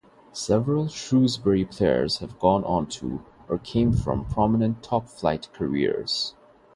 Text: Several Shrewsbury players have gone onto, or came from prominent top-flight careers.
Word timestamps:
Several 0.33 0.87
Shrewsbury 0.87 1.63
players 1.63 2.17
have 2.21 2.39
gone 2.39 2.63
onto, 2.63 3.19
or 3.47 3.59
came 3.59 3.93
from 3.93 4.25
prominent 4.25 4.81
top-flight 4.81 5.49
careers. 5.53 6.33